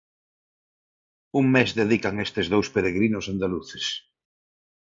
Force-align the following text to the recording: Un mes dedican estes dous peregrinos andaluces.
Un 1.41 1.45
mes 1.57 1.73
dedican 1.81 2.23
estes 2.25 2.47
dous 2.53 2.67
peregrinos 2.75 3.25
andaluces. 3.33 3.85